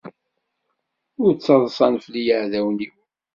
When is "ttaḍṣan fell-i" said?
1.33-2.21